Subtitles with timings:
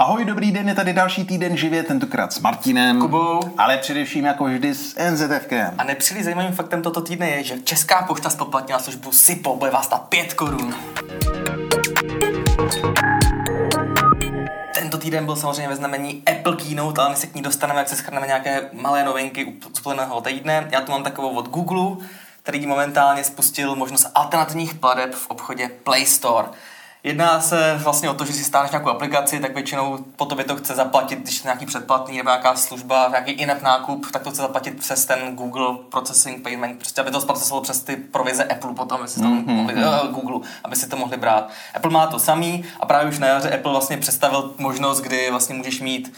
[0.00, 3.00] Ahoj, dobrý den, je tady další týden živě, tentokrát s Martinem.
[3.00, 3.40] Kubou.
[3.58, 5.74] Ale především jako vždy s NZFkem.
[5.78, 9.84] A nepříliš zajímavým faktem toto týdne je, že Česká pošta spoplatnila službu SIPO, bude vás
[9.84, 10.74] stát 5 korun.
[14.74, 17.88] Tento týden byl samozřejmě ve znamení Apple Keynote, ale my se k ní dostaneme, jak
[17.88, 20.68] se schrneme nějaké malé novinky úplného týdne.
[20.72, 22.06] Já tu mám takovou od Google,
[22.42, 26.48] který momentálně spustil možnost alternativních plateb v obchodě Play Store.
[27.04, 30.56] Jedná se vlastně o to, že si stáhneš nějakou aplikaci, tak většinou po tobě to
[30.56, 34.42] chce zaplatit, když je nějaký předplatný nebo nějaká služba, nějaký in-app nákup, tak to chce
[34.42, 39.00] zaplatit přes ten Google Processing Payment, prostě aby to zpracovalo přes ty provize Apple potom,
[39.00, 39.46] aby si to mm-hmm.
[39.46, 41.50] mohli, uh, Google, aby si to mohli brát.
[41.74, 45.54] Apple má to samý a právě už na jaře Apple vlastně představil možnost, kdy vlastně
[45.54, 46.12] můžeš mít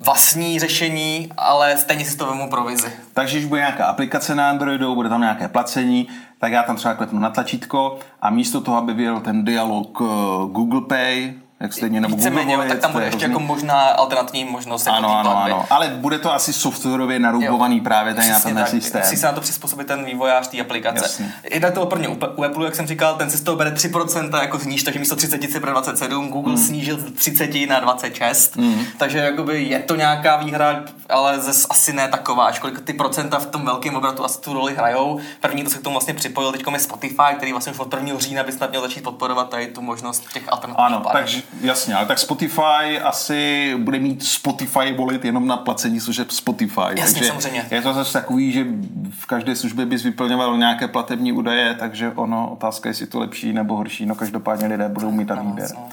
[0.00, 2.92] vlastní řešení, ale stejně si to vemu provizi.
[3.12, 6.94] Takže když bude nějaká aplikace na Androidu, bude tam nějaké placení, tak já tam třeba
[6.94, 10.04] klepnu na tlačítko a místo toho, aby byl ten dialog eh,
[10.52, 14.86] Google Pay, jak stejně nebo Google Volit, tak tam bude ještě jako možná alternativní možnost.
[14.86, 19.00] Ano, jako ano, ano, ale bude to asi softwarově naroubovaný právě ten, na ten systém.
[19.00, 21.04] Musí se na to přizpůsobit ten vývojář té aplikace.
[21.04, 21.32] Jasně.
[21.50, 24.58] Jde to prvně u Apple, jak jsem říkal, ten si z toho bere 3% jako
[24.58, 26.58] zníž, takže místo 30 si bere 27, Google mm.
[26.58, 28.84] snížil z 30 na 26, mm.
[28.98, 33.46] takže jakoby je to nějaká výhra, ale zase asi ne taková, ačkoliv ty procenta v
[33.46, 35.20] tom velkém obratu asi tu roli hrajou.
[35.40, 38.18] První to se k tomu vlastně připojil teď je Spotify, který vlastně už od 1.
[38.18, 42.06] října by snad měl začít podporovat tady tu možnost těch alternativních Ano, takže jasně, ale
[42.06, 46.80] tak Spotify asi bude mít Spotify volit jenom na placení služeb Spotify.
[46.80, 47.66] Jasně, takže samozřejmě.
[47.70, 48.66] Je to zase takový, že
[49.10, 53.52] v každé službě bys vyplňoval nějaké platební údaje, takže ono, otázka je, jestli to lepší
[53.52, 55.68] nebo horší, no každopádně lidé budou mít tam výběr.
[55.74, 55.88] No.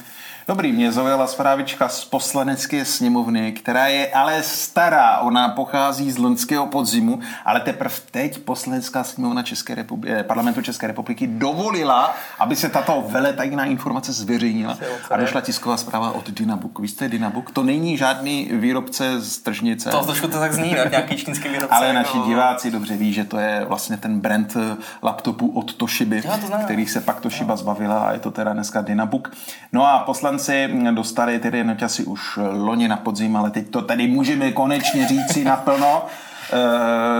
[0.48, 5.18] Dobrý, mě zaujala zprávička z poslanecké sněmovny, která je ale stará.
[5.18, 10.86] Ona pochází z loňského podzimu, ale teprve teď poslanecká sněmovna České republiky, eh, parlamentu České
[10.86, 14.78] republiky dovolila, aby se tato veletajná informace zveřejnila
[15.10, 16.78] a došla tisková zpráva od Dynabook.
[16.78, 17.50] Vy jste Dynabook?
[17.50, 19.90] To není žádný výrobce z tržnice.
[19.90, 21.76] To trošku to tak zní, no, nějaký čínský výrobce.
[21.76, 22.26] ale naši no.
[22.26, 26.22] diváci dobře ví, že to je vlastně ten brand eh, laptopu od Toshiby,
[26.64, 27.56] který se pak Toshiba no.
[27.56, 29.30] zbavila a je to teda dneska Dynabook.
[29.72, 34.06] No a poslanec poslanci dostali tedy noťasy už loni na podzim, ale teď to tady
[34.06, 36.06] můžeme konečně říci naplno.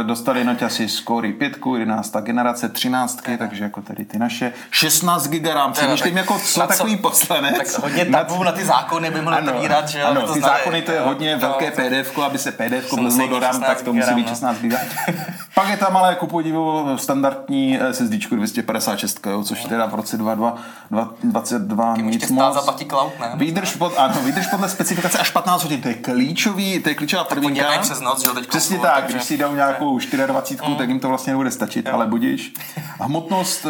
[0.01, 0.47] E, dostali
[0.87, 2.17] z Core 5, 11.
[2.21, 7.57] generace, 13, takže jako tady ty naše, 16 GB RAM, přemýšlím jako co takový poslanec.
[7.57, 11.01] Tak hodně tabů na ty zákony by mohli otevírat, že Ano, ty zákony to je
[11.01, 14.75] hodně velké PDF, aby se PDF vlezlo do RAM, tak to musí být 16 GB.
[15.55, 21.97] Pak je tam ale ku podivu standardní SSD 256, jo, což teda v roce 2022
[21.97, 22.55] nic moc.
[22.55, 23.33] zaplatí cloud, ne?
[23.35, 27.25] Výdrž, pod, ano, výdrž podle specifikace až 15 hodin, to je klíčový, to je klíčová
[27.25, 27.65] podmínka.
[27.65, 30.77] Tak přes noc, že jo, teď Přesně tak, když si dám nějakou 24, mm.
[30.77, 31.95] tak jim to vlastně nebude stačit, jo.
[31.95, 32.55] ale budíš.
[33.01, 33.67] Hmotnost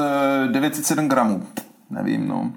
[0.46, 1.46] 907 eh, gramů
[1.90, 2.50] nevím, no.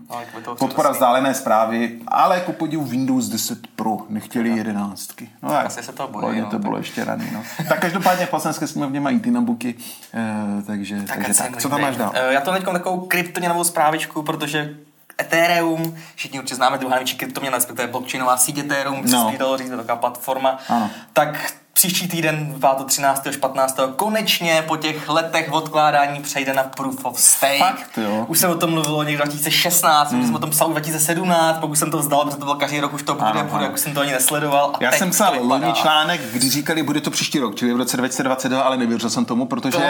[0.60, 5.30] Podpora vzdálené zprávy, ale ku podivu Windows 10 Pro, nechtěli jedenáctky.
[5.44, 6.42] No tak, asi se to bojí.
[6.42, 7.44] No, to bylo ještě raný, no.
[7.70, 9.76] tak každopádně v poslanecké sněmovně mají ty nabuky,
[10.14, 11.62] eh, takže, tak, takže tak.
[11.62, 12.12] Co tam máš dál?
[12.14, 14.76] Eh, já to teď takovou kryptoměnovou zprávičku, protože
[15.22, 19.32] Ethereum, všichni určitě známe druhá největší kryptoměna, respektive blockchainová síť Ethereum, no.
[19.32, 20.90] se dalo říct, taková platforma, ano.
[21.14, 22.56] tak příští týden,
[22.86, 23.28] 13.
[23.28, 23.80] až 15.
[23.96, 27.60] konečně po těch letech odkládání přejde na Proof of Stake.
[27.60, 28.26] Fakt, jo.
[28.28, 30.20] Už se o tom mluvilo někdy 2016, mm.
[30.20, 32.94] už jsem o tom psal 2017, pokud jsem to vzdal, protože to byl každý rok,
[32.94, 34.74] už to bude, bude, jak jsem to ani nesledoval.
[34.74, 37.98] A Já jsem psal loni článek, kdy říkali, bude to příští rok, čili v roce
[37.98, 39.84] 2022, ale nevěřil jsem tomu, protože to,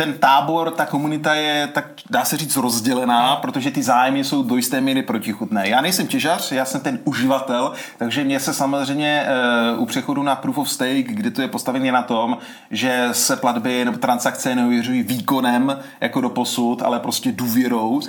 [0.00, 3.40] ten tábor, ta komunita je, tak dá se říct, rozdělená, hmm.
[3.40, 5.68] protože ty zájmy jsou do jisté míry protichutné.
[5.68, 9.26] Já nejsem těžař, já jsem ten uživatel, takže mě se samozřejmě
[9.74, 12.38] uh, u přechodu na proof of stake, kdy to je postavené na tom,
[12.70, 18.00] že se platby nebo transakce neuvěřují výkonem jako do posud, ale prostě důvěrou.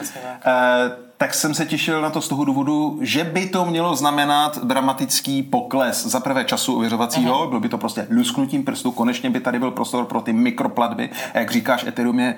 [1.22, 5.44] Tak jsem se těšil na to z toho důvodu, že by to mělo znamenat dramatický
[5.44, 7.50] pokles za prvé času ověřovacího, uh-huh.
[7.50, 11.40] bylo by to prostě lusknutím prstu, konečně by tady byl prostor pro ty mikroplatby, a
[11.40, 12.36] jak říkáš, Ethereum je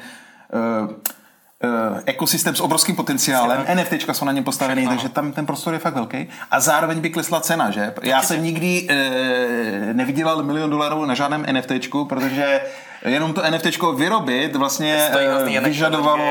[0.53, 5.73] uh, uh, ekosystém s obrovským potenciálem, NFTčka jsou na něm postavený, takže tam ten prostor
[5.73, 6.27] je fakt velký.
[6.51, 7.93] A zároveň by klesla cena, že?
[8.01, 12.61] Já jsem nikdy uh, nevydělal milion dolarů na žádném NFTčku, protože
[13.05, 13.65] jenom to NFT
[13.95, 15.09] vyrobit vlastně
[15.47, 16.23] uh, vyžadovalo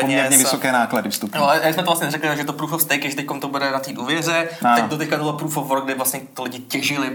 [0.00, 1.38] poměrně vysoké náklady vstupu.
[1.38, 3.70] No, ale jsme to vlastně řekli, že to proof of stake, že teď to bude
[3.70, 7.10] na té důvěře, teď do teďka bylo proof of work, kde vlastně to lidi těžili,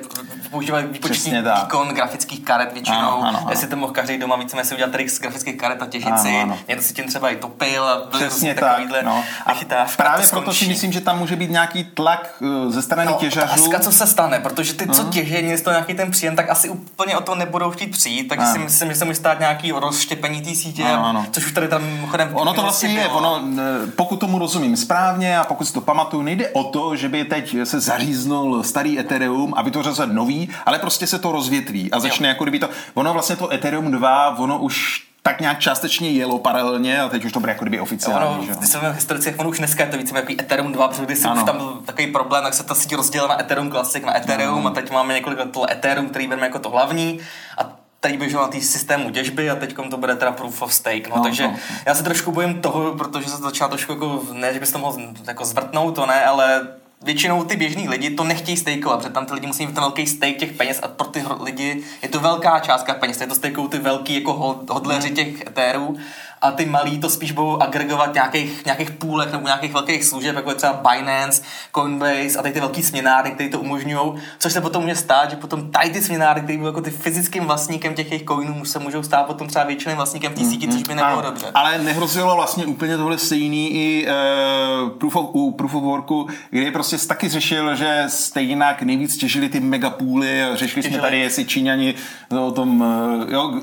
[0.51, 3.47] používali výpočetní výkon grafických karet většinou, ano, ano, ano.
[3.49, 6.33] jestli to mohl každý doma více si udělat trix grafických karet a těžit si,
[6.67, 9.23] někdo si tím třeba i topil a Přesně tak, no.
[9.45, 9.53] a
[9.97, 13.53] právě proto si myslím, že tam může být nějaký tlak eh, ze strany no, těžařů.
[13.53, 15.09] Otázka, co se stane, protože ty, co no.
[15.09, 18.45] těží, z toho nějaký ten příjem, tak asi úplně o to nebudou chtít přijít, takže
[18.45, 21.25] si myslím, že se může stát nějaký rozštěpení té sítě, Ano, ano.
[21.31, 25.38] což už tady tam chodem Ono to vlastně je, ono, eh, pokud tomu rozumím správně
[25.39, 29.53] a pokud si to pamatuju, nejde o to, že by teď se zaříznul starý Ethereum
[29.57, 33.13] a vytvořil se nový, ale prostě se to rozvětví a začne jako kdyby to, ono
[33.13, 37.39] vlastně to Ethereum 2, ono už tak nějak částečně jelo paralelně a teď už to
[37.39, 38.25] bude jako kdyby oficiálně.
[38.25, 38.56] Ono, že jo?
[38.59, 41.25] když jsem v historicích, ono už dneska je to více jako Ethereum 2, protože když
[41.25, 41.36] Ano.
[41.36, 44.68] už tam byl takový problém, tak se ta síť rozdělila na Ethereum Classic, na Ethereum
[44.68, 47.19] a teď máme několik let Ethereum, který bereme jako to hlavní
[47.57, 51.09] a tady běželo na tý systému těžby a teď to bude teda proof of stake.
[51.09, 51.56] No, No, takže no,
[51.86, 54.80] já se trošku bojím toho, protože se to začalo trošku jako, ne, že bys to
[54.80, 56.68] mohl jako zvrtnout, to ne, ale
[57.01, 60.07] většinou ty běžní lidi to nechtějí stakeovat, protože tam ty lidi musí mít ten velký
[60.07, 63.69] stake těch peněz a pro ty lidi je to velká částka peněz, je to stakeují
[63.69, 65.98] ty velký jako hod- hodleři těch etérů
[66.41, 70.49] a ty malí to spíš budou agregovat nějakých, nějakých půlech nebo nějakých velkých služeb, jako
[70.49, 71.41] je třeba Binance,
[71.75, 75.35] Coinbase a tady ty velký směnárny, které to umožňují, což se potom může stát, že
[75.35, 79.03] potom tady ty směnárny, které budou jako ty fyzickým vlastníkem těch jejich coinů, se můžou
[79.03, 81.51] stát potom třeba většiným vlastníkem té síti, což by nebylo Ano, dobře.
[81.53, 86.71] Ale nehrozilo vlastně úplně tohle stejný i uh, proof of, u Proof of Worku, kdy
[86.71, 91.01] prostě taky řešil, že stejnak nejvíc těžili ty megapůly řešili jsme Těžili.
[91.01, 91.95] tady, jestli Číňani
[92.31, 93.61] no, o tom, uh, jo,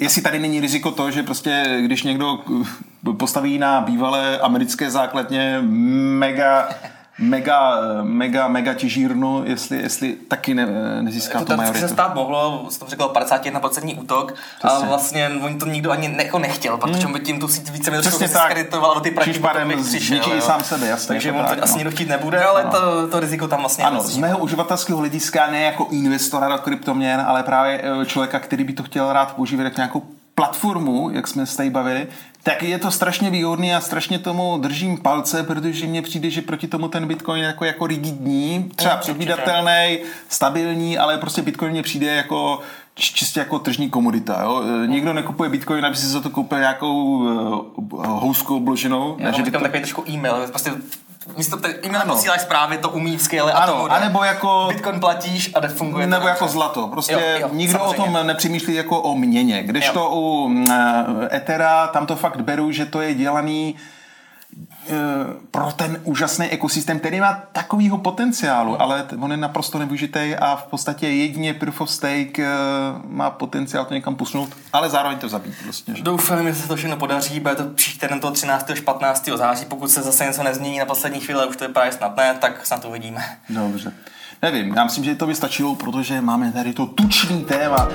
[0.00, 2.38] jestli tady není riziko to, že prostě když někdo
[3.18, 5.58] postaví na bývalé americké základně
[6.18, 6.68] mega
[7.20, 10.66] mega, mega, mega těžírnu, jestli, jestli taky ne,
[11.02, 11.88] nezíská to tu majoritu.
[11.88, 14.86] se stát mohlo, jsem to řekl 51% útok, Přesně.
[14.86, 17.90] a vlastně oni to nikdo ani ne, jako nechtěl, protože by tím tu síť více
[17.90, 18.28] trošku tak.
[18.28, 20.16] diskreditoval, o ty prachy potom přišel.
[20.34, 20.40] jo.
[20.40, 21.76] sám sebe, jasně, Takže to on to tak, asi no.
[21.78, 25.60] nikdo chtít nebude, ale to, to riziko tam vlastně Ano, z mého uživatelského hlediska ne
[25.62, 29.76] jako investora do kryptoměn, ale právě eh, člověka, který by to chtěl rád používat jako
[29.76, 30.02] nějakou
[30.40, 32.06] platformu, jak jsme se tady bavili,
[32.42, 36.68] tak je to strašně výhodný a strašně tomu držím palce, protože mně přijde, že proti
[36.68, 39.12] tomu ten Bitcoin jako, jako rigidní, třeba Určitě.
[39.12, 39.98] předvídatelný,
[40.28, 42.60] stabilní, ale prostě Bitcoin mně přijde jako
[42.94, 44.42] čistě jako tržní komodita.
[44.42, 44.62] Jo?
[44.84, 47.04] Eh, Nikdo nekupuje Bitcoin, aby si za to koupil nějakou
[47.76, 49.16] uh, housku obloženou.
[49.18, 49.60] Já že že by to...
[49.60, 50.72] takový trošku e-mail, prostě
[51.36, 52.14] místo té e-mail Ano.
[52.14, 53.94] posíláš zprávy, to umí skvěle a Ano, to jde.
[53.94, 56.52] anebo jako- Bitcoin platíš a funguje to Nebo jako dobře.
[56.52, 56.86] zlato.
[56.88, 58.02] Prostě Jo, jo, nikdo samozřejmě.
[58.02, 59.62] o tom nepřemýšlí jako o měně.
[59.62, 63.80] Kdežto u mm, eh, Ethera tam to fakt beru, že to je dělaný eh,
[65.50, 70.62] pro ten úžasný ekosystém, který má takovýho potenciálu, ale on je naprosto nevyužitý a v
[70.62, 72.48] podstatě jedině Proof of Stake eh,
[73.04, 75.54] má potenciál to někam posunout, ale zároveň to zabít.
[75.64, 76.02] Vlastně, že?
[76.02, 78.70] Doufám, že se to všechno podaří, bude to příští týden toho 13.
[78.70, 79.28] až 15.
[79.36, 82.34] září, pokud se zase něco nezmění na poslední chvíli, už to vypadá že snad ne,
[82.40, 83.24] tak snad to uvidíme.
[83.48, 83.92] Dobře.
[84.42, 87.88] Nevím, já myslím, že to by stačilo, protože máme tady to tučný téma.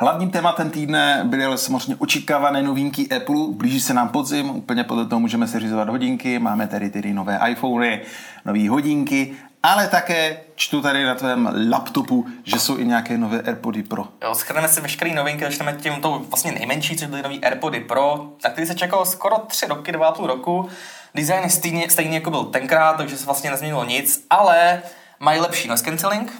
[0.00, 3.36] Hlavním tématem týdne byly ale samozřejmě očekávané novinky Apple.
[3.50, 6.38] Blíží se nám podzim, úplně podle toho můžeme seřizovat hodinky.
[6.38, 8.00] Máme tady tedy nové iPhony,
[8.44, 9.32] nové hodinky,
[9.62, 14.04] ale také čtu tady na tvém laptopu, že jsou i nějaké nové AirPody Pro.
[14.22, 18.32] Jo, schrneme si veškeré novinky, začneme tím tou vlastně nejmenší, což byly nový AirPody Pro,
[18.44, 20.68] na který se čekalo skoro tři roky, dva a půl roku.
[21.14, 24.82] Design je stejný, stejný jako byl tenkrát, takže se vlastně nezměnilo nic, ale
[25.20, 26.32] mají lepší noise cancelling,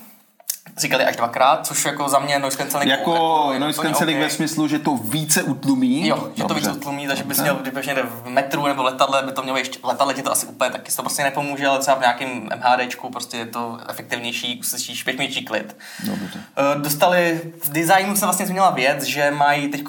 [0.76, 4.24] říkali až dvakrát, což jako za mě noise cancelling Jako je noise cancelling OK.
[4.24, 6.08] ve smyslu, že to více utlumí.
[6.08, 6.68] Jo, že to Dobře.
[6.68, 9.78] víc utlumí, takže bys měl, když někde v metru nebo letadle, by to mělo ještě,
[9.82, 13.36] letadle ti to asi úplně taky to prostě nepomůže, ale třeba v nějakém MHDčku prostě
[13.36, 15.76] je to efektivnější, uslyšíš větší klid.
[16.04, 16.40] Dobře.
[16.56, 19.84] Eh, Dostali, v designu se vlastně změnila věc, že mají teď,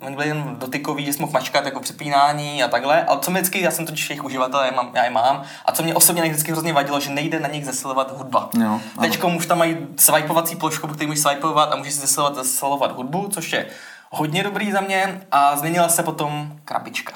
[0.00, 3.40] oni byli jen dotykový, že jsi mohl mačkat jako přepínání a takhle, ale co mi
[3.40, 6.22] vždycky, já jsem totiž jejich uživatel, já, mám, já je mám, a co mě osobně
[6.22, 8.48] vždycky hrozně vadilo, že nejde na nich zesilovat hudba.
[8.62, 8.80] Jo.
[9.00, 9.76] Teď už tam mají
[10.24, 13.66] swipeovací plošku, který můžeš swipeovat a můžeš si zesilovat, zesilovat hudbu, což je
[14.10, 17.12] hodně dobrý za mě a změnila se potom krabička.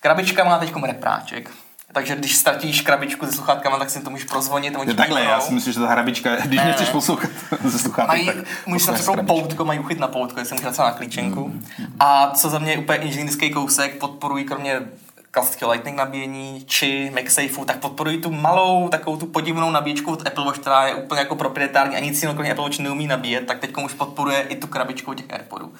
[0.00, 1.50] Krabička má teď repráček.
[1.92, 4.76] Takže když ztratíš krabičku se sluchátkama, tak si to můžeš prozvonit.
[4.76, 6.92] oni Je takhle, já si myslím, že ta hrabička, když Ne, nechceš ne.
[6.92, 7.30] poslouchat
[7.64, 8.36] ze sluchátek, Mají, tak
[8.66, 11.52] můžeš tam poutko, mají uchyt na poutko, jestli můžeš na klíčenku.
[12.00, 14.80] A co za mě je úplně inženýrský kousek, podporují kromě
[15.30, 20.44] klasického Lightning nabíjení či MagSafeu, tak podporují tu malou, takovou tu podivnou nabíječku od Apple
[20.44, 23.58] Watch, která je úplně jako proprietární a nic jiného kromě Apple Watch neumí nabíjet, tak
[23.58, 25.72] teď už podporuje i tu krabičku těch AirPodů.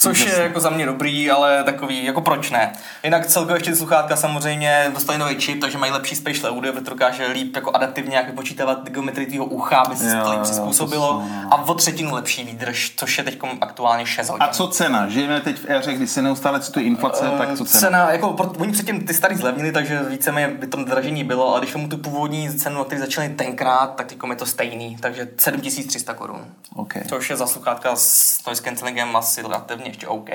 [0.00, 2.72] Což je jako za mě dobrý, ale takový, jako proč ne.
[3.04, 6.90] Jinak celkově ještě sluchátka samozřejmě dostali nový čip, takže mají lepší spatial audio, protože to
[6.90, 11.24] dokáže líp jako adaptivně jak vypočítávat geometrii tvýho ucha, aby se Jo, to líp přizpůsobilo.
[11.50, 14.42] A o třetinu lepší výdrž, což je teď aktuálně 6 hodin.
[14.42, 15.08] A co cena?
[15.08, 17.80] Žijeme teď v éře, kdy se neustále cituje inflace, tak co cena?
[17.80, 21.60] Cena, jako, pro, oni předtím ty starý zlevnili, takže víceméně by to dražení bylo, ale
[21.60, 26.14] když mu tu původní cenu, který začali tenkrát, tak teď je to stejný, takže 7300
[26.14, 26.46] korun.
[26.74, 26.94] OK.
[27.08, 30.30] Což je za sluchátka s noise cancellingem asi relativně ještě OK.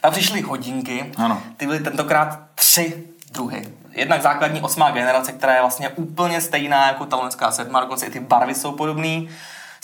[0.00, 1.42] Tam přišly hodinky, Ano.
[1.56, 3.68] ty byly tentokrát tři druhy.
[3.90, 8.10] Jednak základní osmá generace, která je vlastně úplně stejná jako ta loňská sedma, dokonce i
[8.10, 9.22] ty barvy jsou podobné.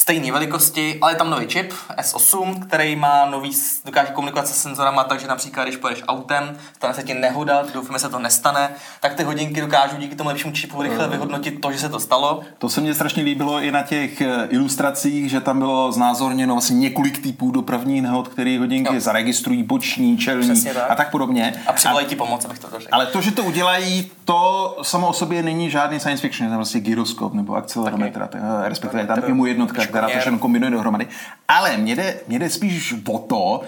[0.00, 3.50] Stejné velikosti, ale je tam nový čip S8, který má nový,
[3.85, 8.09] dokáže komunikovat se senzorama, takže například, když pojedeš autem, stane se ti nehoda, doufáme, se
[8.09, 11.88] to nestane, tak ty hodinky dokážou díky tomu lepšímu čipu rychle vyhodnotit to, že se
[11.88, 12.40] to stalo.
[12.59, 16.76] To se mně strašně líbilo i na těch eh, ilustracích, že tam bylo znázorněno vlastně
[16.76, 19.00] několik typů dopravní nehod, které hodinky jo.
[19.00, 20.90] zaregistrují, boční, čelní tak.
[20.90, 21.54] a tak podobně.
[21.66, 22.95] A přivolají ti pomoc, abych to dořekl.
[22.95, 26.59] Ale to, že to udělají, to samo o sobě není žádný science fiction, je tam
[26.59, 28.28] vlastně gyroskop nebo akcelerometr,
[28.64, 31.07] respektive tam i mu jednotka, která to všechno kombinuje dohromady.
[31.49, 33.63] Ale mě jde, mě jde spíš o to,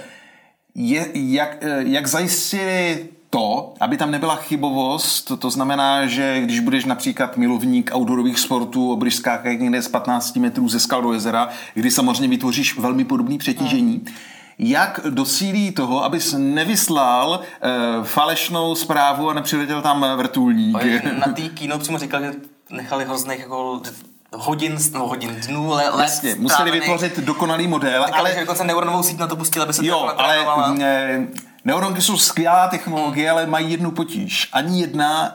[0.75, 7.37] je, jak, jak zajistili to, aby tam nebyla chybovost, to znamená, že když budeš například
[7.37, 12.29] milovník outdoorových sportů, budeš skákat někde z 15 metrů ze skal do jezera, kdy samozřejmě
[12.29, 14.15] vytvoříš velmi podobný přetížení, hmm
[14.59, 20.77] jak dosílí toho, abys nevyslal uh, falešnou zprávu a nepřiletěl tam vrtulník.
[21.27, 22.33] Na té kino přímo říkal, že
[22.71, 23.83] nechali hrozných jako
[24.33, 25.93] hodin, no hodin, dnů, let.
[26.01, 28.05] Jasně, museli vytvořit dokonalý model.
[28.05, 31.27] Tak ale dokonce neuronovou síť na to pustili, aby se jo, to ale ne,
[31.65, 34.49] neuronky jsou skvělá technologie, ale mají jednu potíž.
[34.53, 35.35] Ani jedna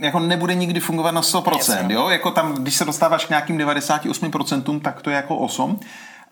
[0.00, 1.94] jako nebude nikdy fungovat na 100%, Jasně.
[1.94, 2.08] jo?
[2.08, 5.80] Jako tam, když se dostáváš k nějakým 98%, tak to je jako 8.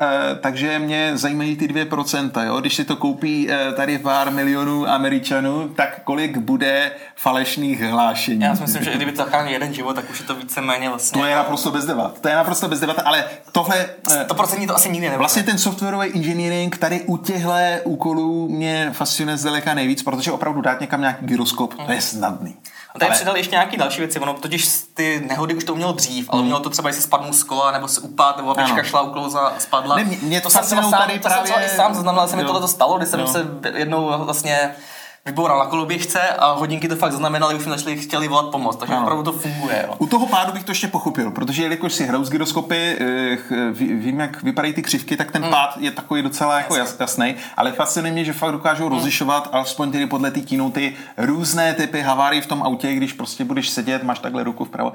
[0.02, 2.44] Eh, takže mě zajímají ty 2%.
[2.44, 2.60] Jo?
[2.60, 8.42] Když si to koupí eh, tady pár milionů Američanů, tak kolik bude falešných hlášení?
[8.42, 11.20] Já si myslím, že kdyby to zachránil jeden život, tak už je to víceméně vlastně...
[11.20, 12.20] To je naprosto bez debat.
[12.20, 13.86] To je naprosto bez debat, ale tohle...
[14.12, 15.18] Eh, to procentní to asi nikdy nebude.
[15.18, 17.52] Vlastně ten softwarový engineering tady u těchto
[17.84, 21.86] úkolů mě fascinuje zdaleka nejvíc, protože opravdu dát někam nějaký gyroskop, mm.
[21.86, 22.56] to je snadný.
[22.94, 23.16] A tady ale...
[23.16, 24.20] přidali ještě nějaký další věci.
[24.20, 26.46] Ono totiž ty nehody už to umělo dřív, ale mm.
[26.46, 29.96] mělo to třeba, jestli spadnu z kola, nebo se upad, nebo aby šla uklouza, spadla.
[29.96, 31.52] Ne, mě to, to jsem sám, tady to právě...
[31.52, 33.26] jsem sám zaznamenal, se mi tohle to stalo, když jsem jo.
[33.26, 34.74] se jednou vlastně
[35.24, 38.94] vyboural na koloběžce a hodinky to fakt zaznamenali, už mi začali chtěli volat pomoc, takže
[38.94, 39.02] no.
[39.02, 39.84] opravdu to funguje.
[39.88, 39.94] Jo.
[39.98, 43.38] U toho pádu bych to ještě pochopil, protože jelikož si hraju z gyroskopy, eh,
[43.72, 45.50] vím, jak vypadají ty křivky, tak ten mm.
[45.50, 48.90] pád je takový docela jako jasný, ale fascinuje mě, že fakt dokážou mm.
[48.90, 50.40] rozlišovat, alespoň tedy podle té
[50.72, 54.92] ty různé typy havárií v tom autě, když prostě budeš sedět, máš takhle ruku vpravo,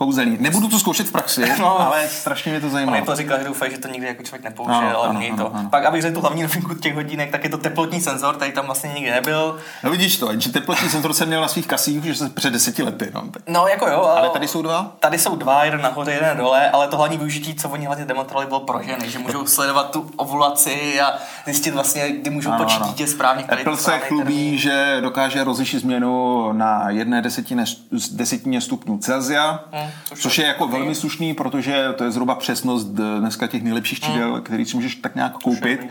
[0.00, 0.36] kouzelný.
[0.40, 2.92] Nebudu to zkoušet v praxi, no, ale strašně mě to zajímá.
[2.92, 5.36] On to říkal, že doufají, že to nikdy jako člověk nepoužije, no, ale ano, ano,
[5.36, 5.54] to.
[5.54, 5.70] Ano.
[5.70, 8.66] Pak, abych řekl tu hlavní novinku těch hodinek, tak je to teplotní senzor, který tam
[8.66, 9.58] vlastně nikdy nebyl.
[9.84, 13.10] No vidíš to, že teplotní senzor jsem měl na svých kasích už před deseti lety.
[13.14, 14.02] No, no jako jo.
[14.02, 14.92] Ale tady jsou dva?
[15.00, 18.46] Tady jsou dva, jeden nahoře, jeden dole, ale to hlavní využití, co oni hlavně demonstrovali,
[18.46, 22.82] bylo pro ženy, že můžou sledovat tu ovulaci a zjistit vlastně, kdy můžou ano, počít
[22.82, 23.44] dítě správně.
[23.44, 27.64] Apple se chlubí, že dokáže rozlišit změnu na jedné desetině,
[28.10, 33.46] desetině stupňů Celsia, hmm, což je jako velmi slušný, protože to je zhruba přesnost dneska
[33.46, 34.42] těch nejlepších čídel, hmm.
[34.42, 35.90] který si můžeš tak nějak koupit.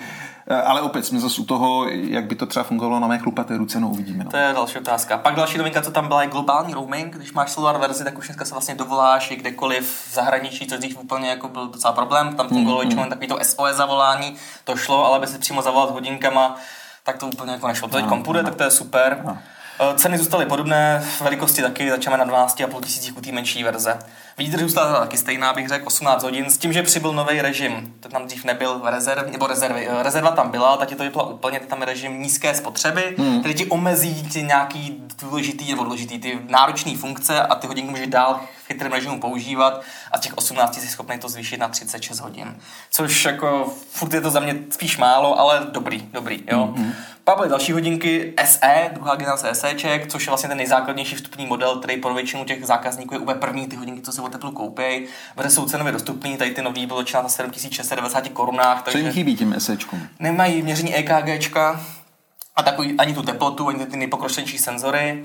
[0.52, 3.58] Eh, ale opět jsme zase u toho, jak by to třeba fungovalo na mé chlupaté
[3.58, 4.24] ruce, no uvidíme.
[4.24, 4.32] No.
[4.32, 5.18] To je další otázka.
[5.18, 7.16] Pak další novinka, co tam byla, je globální roaming.
[7.16, 10.80] Když máš solar verzi, tak už dneska se vlastně dovoláš i kdekoliv v zahraničí, což
[10.80, 12.36] dřív úplně jako byl docela problém.
[12.36, 13.10] Tam fungovalo hmm, hmm.
[13.10, 16.56] takový to SOS zavolání, to šlo, ale aby si přímo zavolat hodinkama,
[17.04, 17.88] tak to úplně jako nešlo.
[17.88, 18.44] To teď no, no.
[18.44, 19.22] tak to je super.
[19.26, 19.38] No.
[19.82, 24.00] Eh, ceny zůstaly podobné, velikosti taky začínáme na 12,5 tisících u té menší verze.
[24.38, 27.94] Výdrž zůstala taky stejná, bych řekl, 18 hodin, s tím, že přibyl nový režim.
[28.00, 29.88] To tam dřív nebyl rezerv, nebo rezervy.
[29.90, 33.40] Eh, rezerva tam byla, tak to vypla úplně, tam je režim nízké spotřeby, hmm.
[33.40, 38.08] který ti omezí ty nějaký důležitý nebo důležitý ty náročné funkce a ty hodinky můžeš
[38.08, 42.20] dál v chytrém režimu používat a z těch 18 jsi schopný to zvýšit na 36
[42.20, 42.56] hodin.
[42.92, 46.74] Což jako furt je to za mě spíš málo, ale dobrý, dobrý, jo.
[46.78, 46.94] Hmm.
[47.24, 51.78] Pak byly další hodinky SE, druhá generace SEček, což je vlastně ten nejzákladnější vstupní model,
[51.80, 55.06] který pro většinu těch zákazníků je úplně první ty hodinky, co se o teplu koupí.
[55.36, 58.84] Bude jsou cenově dostupný, tady ty nový bylo na 7690 korunách.
[58.92, 60.08] Co jim chybí tím SEčkům?
[60.20, 61.80] Nemají měření EKGčka,
[62.60, 65.24] a takový ani tu teplotu, ani ty nejpokročilejší senzory.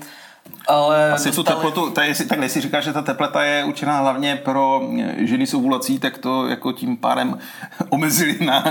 [0.67, 1.45] Ale Asi dostali...
[1.45, 5.47] tu teplotu, tady, tak jestli říkáš, že ta tepleta je určená hlavně pro eh, ženy
[5.47, 7.39] s ovulací, tak to jako tím pádem
[7.89, 8.63] omezili na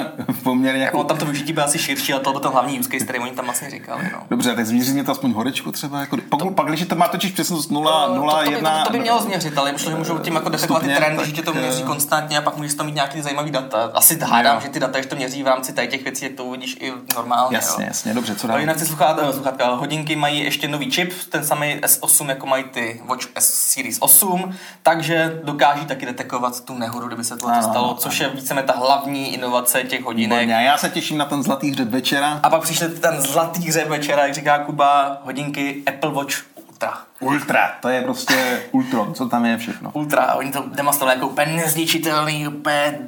[0.43, 1.05] poměrně jako...
[1.05, 3.31] tam to využití bylo asi širší, ale to byl ten hlavní use case, který oni
[3.31, 4.11] tam vlastně říkali.
[4.13, 4.19] No.
[4.31, 6.01] Dobře, tak změří mě to aspoň horečku třeba.
[6.01, 8.79] Jako, pak, to, pak, když to má totiž přesnost 0, to, 0 to, to, 1...
[8.79, 11.33] To, to, by mělo změřit, ale myslím, že můžou tím jako detekovat ty trendy, že
[11.33, 13.91] tě to měří eh, konstantně a pak můžeš tam mít nějaký zajímavý data.
[13.95, 16.77] Asi hádám, že ty data, že to měří v rámci těch věcí, jak to uvidíš
[16.81, 17.57] i normálně.
[17.57, 18.61] Jasně, jasně, dobře, co dál?
[18.61, 23.27] Jinak si sluchátka, hodinky mají ještě nový čip, ten samý S8 jako mají ty Watch
[23.35, 28.29] S Series 8, takže dokáží taky detekovat tu nehodu, kdyby se to stalo, což je
[28.29, 30.41] víceméně ta hlavní inovace těch hodinek.
[30.41, 30.67] Výborně.
[30.67, 32.41] Já se těším na ten zlatý hřeb večera.
[32.43, 36.99] A pak přišel ten zlatý hřeb večera, jak říká Kuba, hodinky Apple Watch Ultra.
[37.21, 39.91] Ultra, to je prostě Ultron, co tam je všechno.
[39.95, 42.99] Ultra, oni to demonstrovali jako úplně nezničitelný, úplně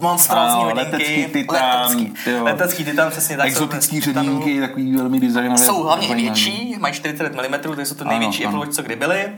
[0.00, 0.92] monstrózní hodinky.
[0.92, 1.90] Letecký titán.
[1.90, 3.46] Letecký, letecký titán, přesně tak.
[3.46, 5.58] Exotický ředínky, takový velmi designové.
[5.58, 8.96] Jsou hlavně i větší, mají 40 mm, to jsou to největší Apple Watch, co kdy
[8.96, 9.32] byly.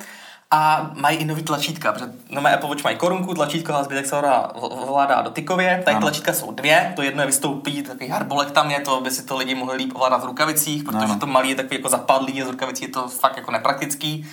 [0.51, 4.07] a mají i nový tlačítka, protože no mé Apple Watch mají korunku, tlačítko a zbytek
[4.07, 4.17] se
[4.61, 5.83] ovládá dotykově.
[5.85, 9.25] Tady tlačítka jsou dvě, to jedno je vystoupí, takový harbolek tam je, to by si
[9.25, 11.19] to lidi mohli líp ovládat v rukavicích, protože ano.
[11.19, 14.27] to malý je takový jako zapadlý a z rukavicí je to fakt jako nepraktický.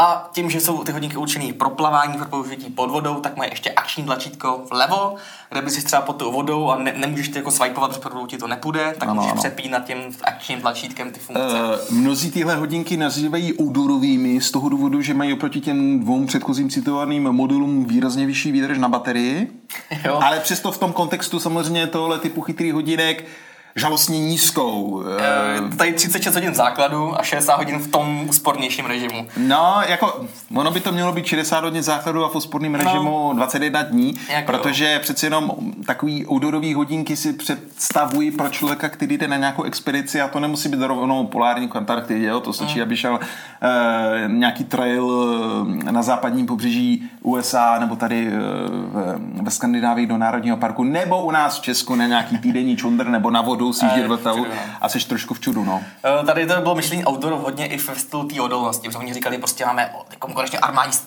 [0.00, 3.50] A tím, že jsou ty hodinky určené pro plavání, pro použití pod vodou, tak mají
[3.50, 5.14] ještě akční tlačítko vlevo,
[5.50, 8.38] kde by si třeba pod tou vodou a ne, nemůžeš ty jako swipeovat, protože ti
[8.38, 9.40] to nepůjde, tak ano, můžeš ano.
[9.40, 11.44] přepínat tím akčním tlačítkem ty funkce.
[11.44, 16.70] Uh, mnozí tyhle hodinky nazývají odorovými z toho důvodu, že mají oproti těm dvou předchozím
[16.70, 19.52] citovaným modulům výrazně vyšší výdrž na baterii.
[20.04, 20.20] Jo.
[20.22, 23.24] Ale přesto v tom kontextu samozřejmě tohle typu chytrých hodinek
[23.78, 25.02] žalostně nízkou.
[25.72, 29.26] E, tady 36 hodin v základu a 60 hodin v tom úspornějším režimu.
[29.36, 32.78] No, jako, ono by to mělo být 60 hodin základu a v úsporném no.
[32.78, 35.00] režimu 21 dní, jako protože jo.
[35.00, 35.50] přeci jenom
[35.86, 40.68] takový outdoorový hodinky si představují pro člověka, který jde na nějakou expedici a to nemusí
[40.68, 42.40] být rovnou polární k jo?
[42.40, 42.82] to stačí, mm.
[42.82, 43.20] aby šel
[43.62, 45.08] e, nějaký trail
[45.90, 48.32] na západním pobřeží USA nebo tady e,
[49.42, 53.30] ve Skandinávii do Národního parku, nebo u nás v Česku na nějaký týdenní čundr nebo
[53.30, 54.46] na vodu si sjíždět letadlu
[54.80, 55.82] a jsi trošku v čudu, no.
[56.04, 59.38] Eh, tady to bylo myšlení autorů hodně i ve stylu té odolnosti, protože oni říkali,
[59.38, 59.92] prostě máme
[60.34, 60.98] konečně armádní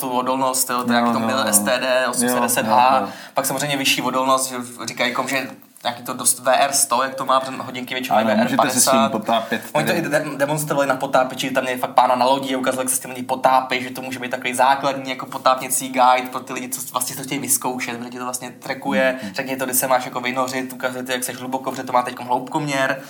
[0.00, 1.52] tu odolnost, to, no, jak to byl no.
[1.52, 5.50] STD 810H, pak samozřejmě vyšší odolnost, říkají, že
[5.84, 8.42] nějaký to dost VR100, jak to má, protože hodinky většinou VR50.
[8.42, 9.62] můžete se s tím potápět.
[9.72, 12.82] Oni to i de- demonstrovali na potápěči, tam je fakt pána na lodi a ukázali,
[12.84, 16.28] jak se s tím lidi potápí, že to může být takový základní jako potápěcí guide
[16.30, 19.34] pro ty lidi, co vlastně to chtějí vyzkoušet, protože to vlastně trekuje, mm-hmm.
[19.34, 22.20] řekni to, kdy se máš jako vynořit, ukazuje jak se hluboko, protože to má teď
[22.20, 23.02] hloubkoměr.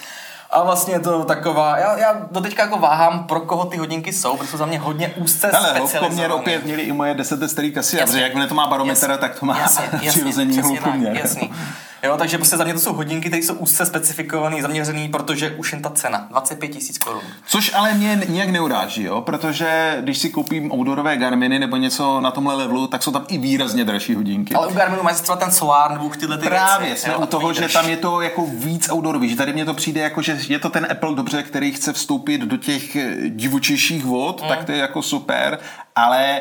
[0.50, 4.12] A vlastně je to taková, já, já do teďka jako váhám, pro koho ty hodinky
[4.12, 6.34] jsou, protože jsou za mě hodně úzce Hele, specializované.
[6.34, 9.58] opět měli i moje 10 starý kasy, protože jak to má barometr, tak to má
[9.58, 11.16] jasně, přirozený hloubkoměr.
[11.16, 11.52] Jasný.
[12.02, 15.72] Jo, takže prostě za mě to jsou hodinky, které jsou úzce specifikované, zaměřené, protože už
[15.72, 17.22] jen ta cena, 25 tisíc korun.
[17.46, 22.30] Což ale mě nijak neuráží, jo, protože když si koupím outdoorové Garminy nebo něco na
[22.30, 24.54] tomhle levelu, tak jsou tam i výrazně dražší hodinky.
[24.54, 27.02] Ale u Garminu máš třeba ten Solar nebo tyhle ty Právě, věci.
[27.02, 29.74] jsme jo, u toho, že tam je to jako víc outdoorový, že tady mně to
[29.74, 32.96] přijde jako, že je to ten Apple dobře, který chce vstoupit do těch
[33.28, 34.48] divočejších vod, mm.
[34.48, 35.58] tak to je jako super,
[35.96, 36.40] ale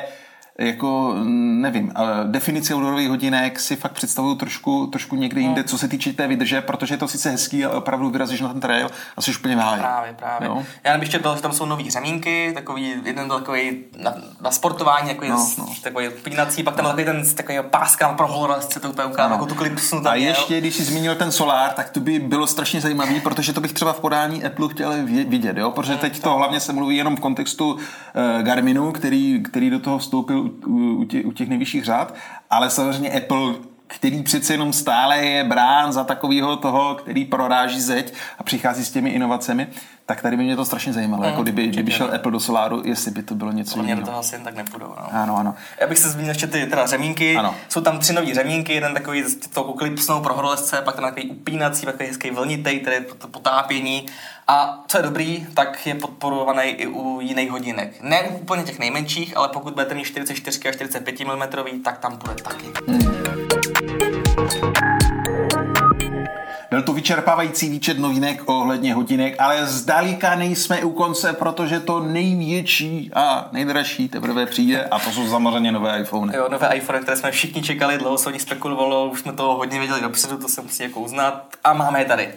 [0.60, 5.68] jako, nevím, definici outdoorových hodinek si fakt představuju trošku, trošku někde jinde, no.
[5.68, 8.60] co se týče té vydrže, protože je to sice hezký, ale opravdu vyrazíš na ten
[8.60, 9.80] trail a jsi úplně váhy.
[9.80, 10.48] Právě, právě.
[10.48, 10.66] Jo?
[10.84, 15.10] Já bych ještě dal, že tam jsou nový řemínky, takový, jeden takový na, na sportování,
[15.10, 15.68] takový, no, no.
[15.84, 16.90] takový pínací, pak tam no.
[16.90, 20.30] takový ten takový páska pro horolezce, to úplně ukáže, jako tu klipsnu tam A měl.
[20.30, 23.74] ještě, když jsi zmínil ten solár, tak to by bylo strašně zajímavý, protože to bych
[23.74, 25.72] třeba v podání Apple chtěl vidět, jo?
[25.72, 27.80] protože mm, teď to hlavně se mluví jenom v kontextu uh,
[28.42, 32.16] Garminu, který, který do toho vstoupil u, těch, u těch nejvyšších řád,
[32.50, 33.54] ale samozřejmě Apple
[33.90, 38.92] který přece jenom stále je brán za takového toho, který proráží zeď a přichází s
[38.92, 39.68] těmi inovacemi,
[40.10, 41.24] tak tady by mě to strašně zajímalo.
[41.24, 44.00] Mm, jako kdyby, kdyby šel Apple do Soláru, jestli by to bylo něco jiného.
[44.00, 44.88] do toho asi jen tak nepůjdou.
[44.88, 45.08] No.
[45.12, 45.56] Ano, ano.
[45.82, 47.36] Já bych se zmínil ještě ty teda řemínky.
[47.36, 47.56] Ano.
[47.70, 51.30] Jsou tam tři nové řemínky, jeden takový s tou klipsnou pro horolezce, pak ten takový
[51.30, 54.06] upínací, pak takový hezký vlnitej, který je to potápění.
[54.48, 58.02] A co je dobrý, tak je podporovaný i u jiných hodinek.
[58.02, 62.36] Ne úplně těch nejmenších, ale pokud budete mít 44 a 45 mm, tak tam bude
[62.36, 62.66] taky.
[62.88, 64.89] Hmm.
[66.70, 73.12] Byl to vyčerpávající výčet novinek ohledně hodinek, ale zdaleka nejsme u konce, protože to největší
[73.14, 76.36] a nejdražší teprve přijde a to jsou samozřejmě nové iPhony.
[76.36, 79.44] Jo, nové iPhony, které jsme všichni čekali, dlouho se o nich spekulovalo, už jsme to
[79.44, 82.34] hodně věděli dopředu, to se musí jako uznat a máme je tady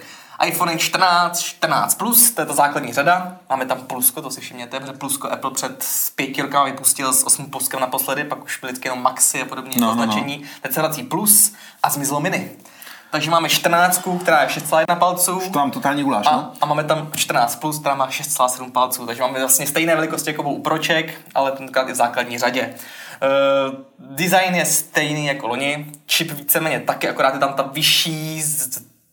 [0.47, 3.37] iPhone 14, 14 Plus, to je ta základní řada.
[3.51, 7.47] Máme tam plusko, to si všimněte, protože plusko Apple před pěti rokama vypustil s 8
[7.47, 10.37] pluskem naposledy, pak už byly jenom Maxi a podobně no, označení.
[10.37, 10.49] No, no.
[10.63, 12.51] Teď se vrací Plus a zmizlo Mini.
[13.13, 15.41] Takže máme 14, která je 6,1 palců.
[15.53, 16.53] To mám totálně guláš, a, no?
[16.61, 19.07] a máme tam 14 plus, která má 6,7 palců.
[19.07, 22.75] Takže máme vlastně stejné velikosti jako u Proček, ale tentokrát i v základní řadě.
[23.23, 28.43] Uh, design je stejný jako loni, čip víceméně taky, akorát je tam ta vyšší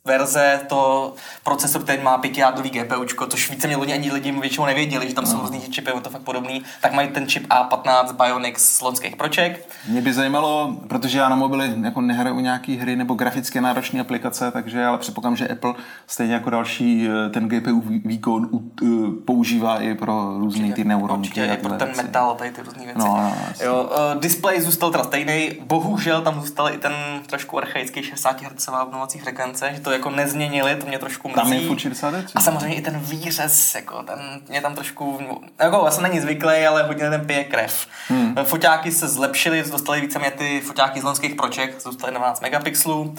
[0.05, 5.07] verze to procesor, který má pětijádrový GPU, což více mě lidi ani lidi většinou nevěděli,
[5.09, 5.31] že tam no.
[5.31, 9.15] jsou různý čipy, je to fakt podobný, tak mají ten čip A15 Bionic z loňských
[9.15, 9.69] proček.
[9.87, 14.51] Mě by zajímalo, protože já na mobily jako nehraju nějaký hry nebo grafické náročné aplikace,
[14.51, 15.73] takže ale předpokládám, že Apple
[16.07, 18.49] stejně jako další eh, ten GPU výkon
[18.83, 18.85] eh,
[19.25, 21.27] používá i pro různé ty neuronky.
[21.27, 22.99] Určitě, i pro ten metal, tady ty různé věci.
[22.99, 23.33] No, no,
[23.63, 26.93] jo, uh, display zůstal teda stejný, bohužel tam zůstal i ten
[27.25, 31.41] trošku archaický 60 Hz obnovací frekvence, že to jako nezměnili, to mě trošku mrzí.
[31.41, 35.19] Tam je furt 60 A samozřejmě i ten výřez, jako ten mě tam trošku,
[35.59, 37.87] jako já jsem není zvyklý, ale hodně ten pije krev.
[38.07, 38.35] Hmm.
[38.43, 43.15] Foťáky se zlepšily, dostali víceméně ty foťáky z lonských proček, zůstaly 12 megapixelů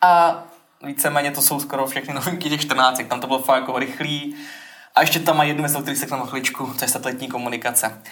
[0.00, 0.42] a
[0.82, 4.36] víceméně to jsou skoro všechny novinky těch 14, tam to bylo fakt jako rychlý.
[4.94, 8.02] A ještě tam má jednu věc, který se na chviličku, to je satelitní komunikace.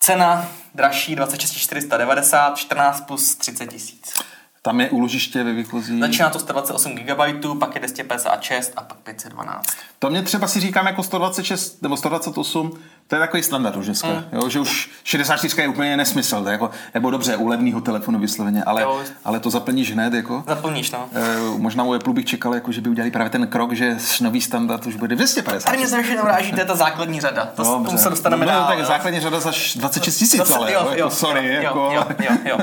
[0.00, 4.14] Cena dražší 26 490, 14 plus 30 tisíc.
[4.62, 6.00] Tam je úložiště ve výchozí.
[6.00, 9.68] Začíná to 128 GB, pak je 256 a pak 512.
[9.98, 12.78] To mě třeba si říkám jako 126 nebo 128,
[13.10, 14.24] to je takový standard už dneska, mm.
[14.32, 18.18] jo, že už 64 je úplně nesmysl, to je jako, nebo dobře, u levného telefonu
[18.18, 19.00] vysloveně, ale, Jo.
[19.24, 20.44] ale to zaplníš hned, jako.
[20.46, 21.08] Zaplníš, no.
[21.14, 24.40] E, možná u Apple bych čekal, jako, že by udělali právě ten krok, že nový
[24.40, 25.64] standard už bude 250.
[25.64, 27.48] Tady mě strašně neuráží, to je ta základní řada.
[27.54, 27.86] To, Dobře.
[27.86, 28.66] tomu se dostaneme no, dál.
[28.66, 28.84] tak jo.
[28.84, 32.36] základní řada za š- 26 tisíc, Zase- ale jo, jako, sorry, jo, jako, jo, jo,
[32.44, 32.58] jo.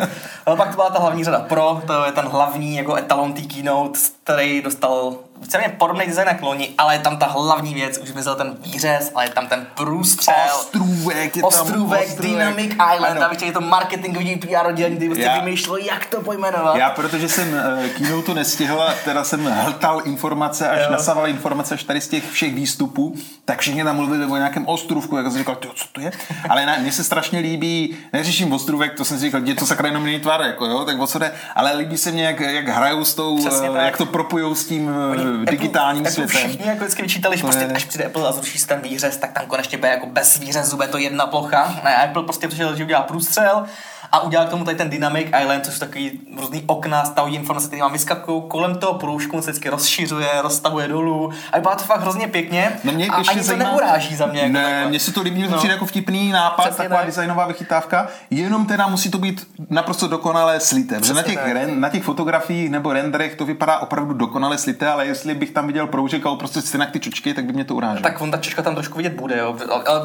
[0.46, 3.42] Ale pak to byla ta hlavní řada Pro, to je ten hlavní jako etalon té
[3.42, 8.10] keynote, který dostal víceméně podobný design jak loni, ale je tam ta hlavní věc, už
[8.10, 10.34] zmizel ten výřez, ale je tam ten průstřel.
[10.60, 12.22] Ostrůvek je tam, Ostrůvek, ostrůvek.
[12.32, 13.24] Dynamic Island, Ano.
[13.26, 16.76] a víš, je to marketingový PR oddělení, kdy prostě vymýšlelo, jak to pojmenovat.
[16.76, 20.92] Já, protože jsem uh, keynote nestihl, a teda jsem hltal informace, až Jo.
[20.92, 25.18] nasával informace až tady z těch všech výstupů, tak všichni tam mluvili o nějakém ostrůvku,
[25.18, 26.12] jak jsem říkal, "Tyjo, co to je?
[26.50, 29.88] Ale na, mně se strašně líbí, neřeším ostrůvek, to jsem si říkal, je to sakra
[29.88, 32.68] jenom jiný tvar, jako, jo, tak o co jde, ale líbí se mně, jak, jak
[32.68, 33.86] hrajou s tou, Přesně uh, tak.
[33.86, 36.36] jak to propujou s tím Oni uh, digitálním Apple, světem.
[36.38, 39.18] Apple všichni jako vždycky vyčítali, že prostě je- až přijde Apple a zruší ten výřez,
[39.18, 41.80] tak tam konečně bude jako bez výřezu, bude to jedna plocha.
[41.84, 43.66] Ne, Apple prostě přišel, že udělá průstřel
[44.12, 47.68] a udělal k tomu tady ten Dynamic Island, což jsou takový různý okna, stavují informace,
[47.68, 51.32] které vám vyskakují kolem toho průžku, on se vždycky rozšiřuje, roztahuje dolů.
[51.52, 52.72] A vypadá to fakt hrozně pěkně.
[52.84, 54.40] No mě a ještě ani zajímá- to neuráží za mě.
[54.40, 55.58] Jako ne, mně se to líbí, No.
[55.58, 57.06] přijde jako vtipný nápad, Přesně taková tak.
[57.06, 61.00] designová vychytávka, jenom teda musí to být naprosto dokonale slité.
[61.00, 61.48] Protože na těch, tak.
[61.54, 65.68] ren, na těch fotografiích nebo renderech to vypadá opravdu dokonale slité, ale jestli bych tam
[65.68, 68.04] viděl proužek a prostě stejnak ty čočky, tak by mě to uráželo.
[68.04, 69.56] Tak on ta češka tam trošku vidět bude, jo.
[69.72, 70.02] Ale, ale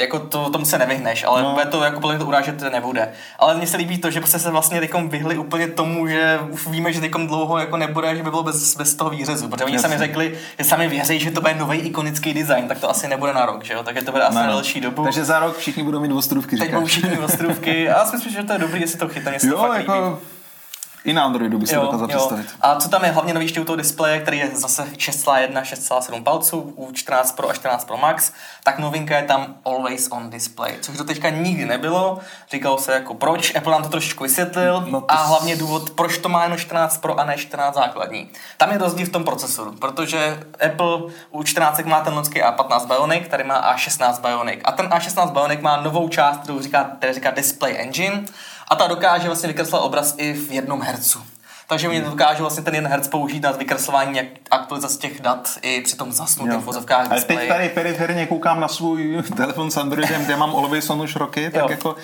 [0.00, 1.48] jako to, tomu se nevyhneš, ale No.
[1.48, 1.54] no.
[1.54, 3.12] bude to jako podle mě to urážet nebude.
[3.38, 6.66] Ale mně se líbí to, že prostě se vlastně teďkom vyhli úplně tomu, že už
[6.66, 9.78] víme, že teďkom dlouho jako nebude, že by bylo bez, bez toho výřezu, protože oni
[9.78, 13.32] sami řekli, že sami věří, že to bude nový ikonický design, tak to asi nebude
[13.32, 14.52] na rok, že jo, takže to bude asi Ne, na no.
[14.52, 15.04] delší dobu.
[15.04, 18.32] Takže za rok všichni budou mít ostrůvky, Teď budou všichni ostrůvky a já si myslím,
[18.32, 19.92] že to je dobrý, jestli to chytne, jestli to Jo, fakt líbí.
[21.06, 22.46] I na Androidu by se dokázal představit.
[22.60, 26.22] A co tam je hlavně nový ještě u toho displeje, který je zase 6,1, 6,7
[26.22, 28.32] palců, u 14 Pro a 14 Pro Max,
[28.64, 32.18] tak novinka je tam Always On Display, což do teďka nikdy nebylo.
[32.50, 36.18] Říkalo se jako proč, Apple nám to trošičku vysvětlil No to a hlavně důvod, proč
[36.18, 38.30] to má jenom 14 Pro a ne 14 základní.
[38.56, 40.98] Tam je rozdíl v tom procesoru, protože Apple
[41.30, 44.60] u 14 má ten loňský A15 Bionic, tady má A16 Bionic.
[44.64, 48.24] A ten A16 Bionic má novou část, kterou říká, která říká Display Engine
[48.68, 51.22] a ta dokáže vlastně vykreslit obraz i v jednom hercu.
[51.68, 55.80] Takže oni dokážou vlastně ten jeden herc použít na vykreslování jak aktualizace těch dat i
[55.80, 60.24] při tom zasnutém v vozovkách Ale teď tady periferně koukám na svůj telefon s Androidem,
[60.24, 61.68] kde mám Always On už roky, tak Jo.
[61.70, 61.96] jako...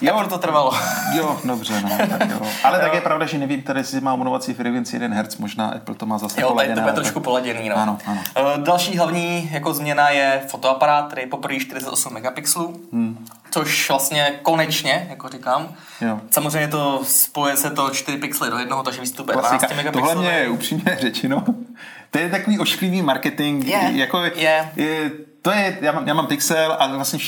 [0.00, 0.72] Jak jo, to trvalo?
[1.14, 2.40] Jo, dobře, no, tak jo.
[2.64, 5.94] Ale tak je pravda, že nevím, tady si má monovací frekvenci 1 Hz, možná Apple
[5.94, 7.76] to má zase Jo, to poladěné, bude ale trošku tak- poladěný, no.
[7.76, 8.20] Ano, ano.
[8.36, 13.11] Eh, Další hlavní jako změna je fotoaparát, který je poprvé 48 megapixelů, hmm.
[13.52, 15.74] Což vlastně konečně, jako říkám.
[16.00, 16.20] Jo.
[16.30, 19.74] Samozřejmě to spoje se to 4 pixely do jednoho, takže je 12 Klasika.
[19.74, 20.14] megapixelů.
[20.14, 21.44] Tohle mě upřímně řečeno,
[22.10, 23.66] to je takový ošklivý marketing.
[23.66, 24.72] Je, jako, je.
[24.76, 25.10] je.
[25.42, 27.18] To je, já mám, já mám Pixel a vlastně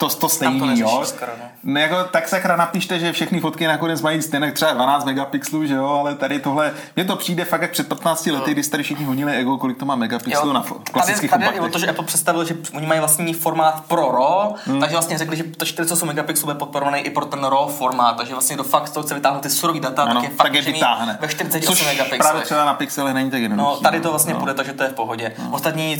[0.00, 1.02] to, to stejný, neřeší jo.
[1.04, 1.44] skoro, no.
[1.62, 5.74] Ne, jako, tak sakra napište, že všechny fotky nakonec mají stejně třeba 12 megapixelů, že
[5.74, 8.82] jo, ale tady tohle, mně to přijde fakt jak před 15 lety, kdy jste tady
[8.82, 11.78] všichni honili ego, kolik to má megapixelů na fo- tady, klasických tady je o to,
[11.78, 14.80] že Apple představil, že oni mají vlastní formát pro RAW, hmm.
[14.80, 18.32] takže vlastně řekli, že to 48 megapixelů bude podporovaný i pro ten RAW formát, takže
[18.32, 20.62] vlastně do fakt to chce vytáhnout ty surový data, Ano, tak je fakt tak je
[20.62, 21.18] vytáhne.
[21.20, 23.68] ve 48 Což právě třeba na Pixelech není tak jednoduchý.
[23.68, 24.38] No, tady to vlastně no.
[24.38, 25.32] půjde, takže to je v pohodě.
[25.50, 25.96] Ostatní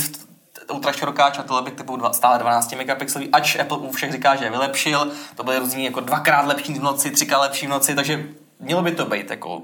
[0.71, 4.37] t- t- ultra široká čatelobik typu dva, stále 12 megapixelový, ač Apple u všech říká,
[4.37, 7.95] že je vylepšil, to byly různý jako dvakrát lepší v noci, třikrát lepší v noci,
[7.95, 8.27] takže
[8.61, 9.63] mělo by to být jako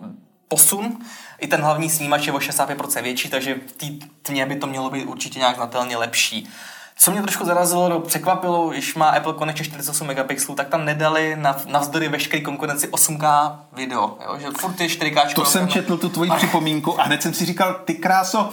[0.49, 0.99] posun.
[1.39, 3.87] I ten hlavní snímač je o 65% větší, takže v té
[4.23, 6.49] tmě by to mělo být určitě nějak znatelně lepší.
[6.99, 11.37] Co mě trošku zarazilo, no, překvapilo, když má Apple konečně 48 megapixelů, tak tam nedali
[11.37, 14.39] na, navzdory veškeré konkurenci 8K video, jo?
[14.39, 15.35] že furt je 4K.
[15.35, 18.51] To jsem četl tu tvoji připomínku a hned jsem si říkal, ty kráso.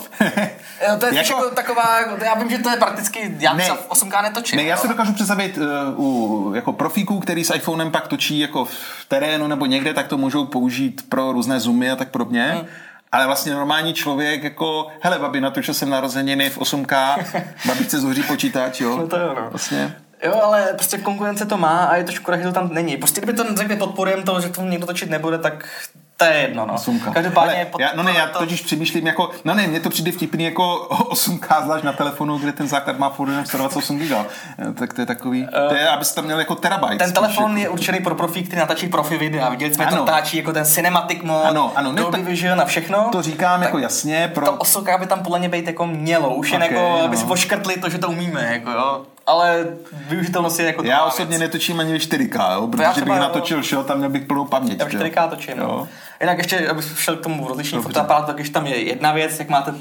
[0.87, 3.67] Jo, to je jako, jako taková, jako- já vím, že to je prakticky, já Ne.
[3.67, 4.57] ne, v 8K netočím.
[4.57, 8.65] Ne, já si dokážu představit uh, u jako profíků, který s iPhonem pak točí jako
[8.65, 12.51] v terénu nebo někde, tak to můžou použít pro různé zoomy a tak podobně.
[12.57, 12.65] Hmm.
[13.13, 17.25] Ale vlastně normální člověk jako, hele babi, natočil jsem narozeniny v 8K,
[17.67, 18.97] babičce zhoří počítač, jo.
[18.97, 19.49] No to jo, no.
[19.49, 19.95] Vlastně.
[20.23, 22.97] Jo, ale prostě konkurence to má a je to škoda, že to tam není.
[22.97, 25.67] Prostě kdyby to řekli podporujeme to, že to někdo točit nebude, tak
[26.17, 26.73] to je jedno, no.
[26.73, 27.11] Osmka.
[27.11, 29.89] Každopádně Ale pod- já, no ne, já to- totiž přemýšlím jako, no ne, mně to
[29.89, 34.11] přijde vtipný jako 8K, zvlášť na telefonu, kde ten základ má furt jenom 128 GB.
[34.79, 36.97] Tak to je takový, to je, abyste tam měl jako terabyte.
[37.05, 37.59] Ten telefon jako.
[37.61, 39.49] je určený pro profí, který natáčí profi videa.
[39.49, 39.97] Viděli jsme, Ano.
[39.97, 43.09] to natáčí jako ten cinematic mode, Ano, ano, ne, Dolby tak- Vision a všechno.
[43.11, 44.45] To říkám jako jasně, pro...
[44.45, 47.21] To 8K by tam podle mě být jako mělo, už jen Ok, jako, aby no.
[47.21, 49.01] si oškrtli to, že to umíme, jako jo.
[49.27, 51.39] Ale využitelnost je jako Já osobně věc.
[51.39, 54.79] netočím ani 4K, jo, protože bych natočil šel, tam měl bych plnou paměť.
[54.79, 55.57] Já 4K točím.
[55.57, 55.87] Jo.
[56.21, 59.49] Jinak ještě, abych šel k tomu rozlišení fotoaparátu, tak ještě tam je jedna věc, jak
[59.49, 59.73] máte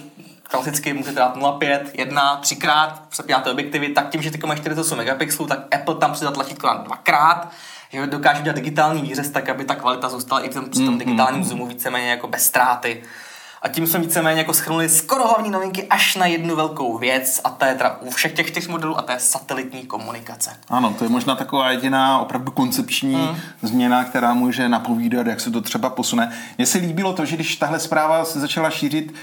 [0.43, 4.99] klasicky můžete dát 0,5, 1, 3 krát, přepínáte objektivy, tak tím, že ty máš 48
[4.99, 7.49] megapixelů, tak Apple tam přidá tlačítko na dvakrát,
[7.93, 11.41] že dokáže dělat digitální výřez tak, aby ta kvalita zůstala i v tom, mm, digitálním
[11.41, 13.03] mm, zoomu víceméně jako bez ztráty.
[13.63, 17.51] A tím jsme víceméně jako schrnuli skoro hlavní novinky až na jednu velkou věc a
[17.51, 20.51] to je teda u všech těch čtyř modelů a to je satelitní komunikace.
[20.69, 23.37] Ano, to je možná taková jediná opravdu koncepční mm.
[23.63, 26.33] změna, která může napovídat, jak se to třeba posune.
[26.59, 29.15] Mně se líbilo to, že když tahle zpráva se začala šířit,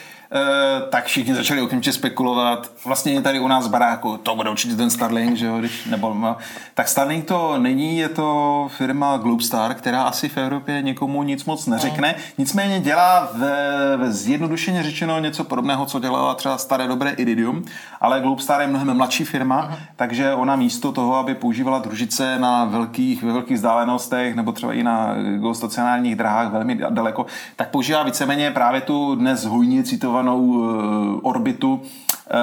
[0.90, 2.72] tak všichni začali okamžitě spekulovat.
[2.86, 6.14] Vlastně tady u nás v baráku, to bude určitě ten Starlink, že jo, když, nebo,
[6.14, 6.38] no.
[6.74, 11.68] tak Starlink to není, je to firma Globestar, která asi v Evropě někomu nic moc
[11.68, 17.66] neřekne, nicméně dělá ve, ve zjednodušeně řečeno něco podobného, co dělala třeba staré dobré Iridium,
[18.02, 19.78] ale Globestar je mnohem mladší firma, uh-huh.
[19.96, 24.84] takže ona místo toho, aby používala družice na velkých, ve velkých vzdálenostech nebo třeba i
[24.84, 31.20] na geostacionárních drahách velmi daleko, tak používá víceméně právě tu dnes hojně citovanou takzvanou eh,
[31.22, 32.38] orbitu eh,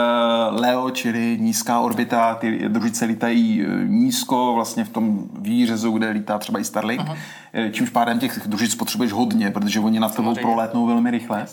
[0.51, 6.39] Leo, čili nízká orbita, ty družice lítají eh, nízko, vlastně v tom výřezu, kde lítá
[6.39, 7.71] třeba i Starlink, uh-huh.
[7.71, 11.47] čímž pádem těch družic potřebuješ hodně, protože oni na tebou prolétnou velmi rychle.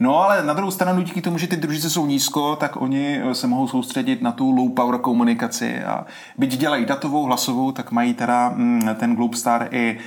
[0.00, 3.46] No ale na druhou stranu díky tomu, že ty družice jsou nízko, tak oni se
[3.46, 6.06] mohou soustředit na tu low power komunikaci a
[6.38, 9.98] byť dělají datovou, hlasovou, tak mají teda mm, ten Globestar i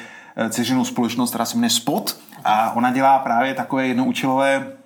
[0.49, 4.76] dceřinou společnost, která se jmenuje Spot a ona dělá právě takové jednoučelové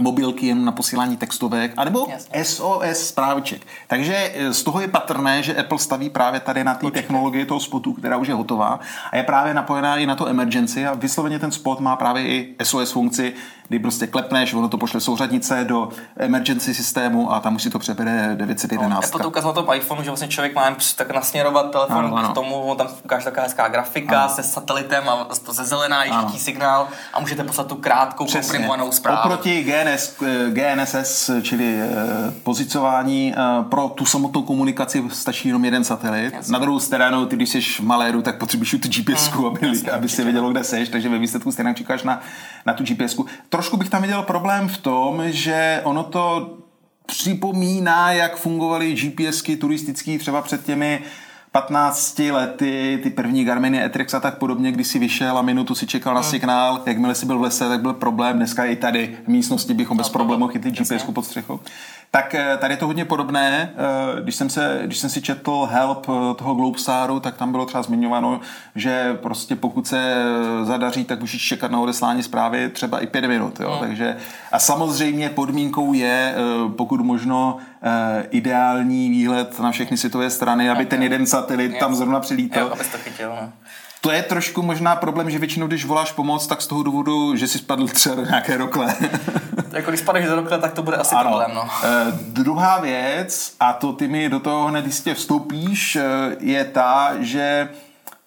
[0.00, 2.44] mobilky jen na posílání textovek, anebo Jasně.
[2.44, 3.62] SOS zpráviček.
[3.86, 7.60] Takže eh, z toho je patrné, že Apple staví právě tady na té technologii toho
[7.60, 11.38] spotu, která už je hotová a je právě napojená i na to emergency a vysloveně
[11.38, 13.34] ten spot má právě i SOS funkci,
[13.68, 17.78] kdy prostě klepneš, ono to pošle souřadnice do emergency systému a tam už si to
[17.78, 18.90] přebere 911.
[18.90, 22.16] No, Apple to ukázal na tom iPhone, že vlastně člověk má tak nasměrovat telefon ano,
[22.16, 22.28] ano.
[22.28, 24.34] k tomu, on tam ukáže taková hezká grafika ano.
[24.34, 29.20] se satelitem a ze zelená žítí signál a můžete poslat tu krátkou komprimovanou zprávu.
[29.24, 30.16] Oproti GNS,
[30.50, 31.88] GNSS, čili eh,
[32.42, 36.34] pozicování eh, pro tu samotnou komunikaci stačí jenom jeden satelit.
[36.34, 36.52] Jasně.
[36.52, 39.90] Na druhou stranu, ty když jsi v maléru, tak potřebuješ tu GPS, hmm, aby, jasně,
[39.90, 42.20] aby si vědělo, kde seš, takže ve výsledku stejně čekáš na,
[42.66, 43.16] na tu GPS.
[43.48, 46.56] Trošku bych tam viděl problém v tom, že ono to
[47.06, 51.02] připomíná, jak fungovaly GPSky turistický třeba před těmi
[51.52, 55.86] 15 lety, ty první Garminy, Etrex a tak podobně, když si vyšel a minutu si
[55.86, 56.30] čekal na hmm.
[56.30, 58.36] signál, jakmile si byl v lese, tak byl problém.
[58.36, 61.60] Dneska i tady v místnosti bychom bez problémů chytli GPS pod střechou.
[62.12, 63.72] Tak eh, tady je to hodně podobné.
[63.74, 67.66] Eh, když jsem, se, když jsem si četl help eh, toho Globestaru, tak tam bylo
[67.66, 68.40] třeba zmiňováno,
[68.74, 70.14] že prostě pokud se
[70.62, 73.60] zadaří, tak můžeš čekat na odeslání zprávy třeba i pět minut.
[73.60, 73.70] Jo?
[73.70, 73.80] Hmm.
[73.80, 74.16] Takže,
[74.52, 76.34] a samozřejmě podmínkou je,
[76.76, 77.56] pokud možno,
[78.30, 82.62] ideální výhled na všechny světové strany, aby ten jeden satelit tam zrovna přilítal.
[82.62, 83.52] Jo, to chytil, no.
[84.00, 87.48] To je trošku možná problém, že většinou, když voláš pomoc, tak z toho důvodu, že
[87.48, 88.94] si spadl třeba do nějaké rokle.
[89.72, 91.30] jako když spadneš do rokle, tak to bude asi ano.
[91.30, 91.50] problém.
[91.54, 91.68] No.
[91.84, 96.02] E, druhá věc, a to ty mi do toho hned jistě vstoupíš, eh,
[96.40, 97.68] je ta, že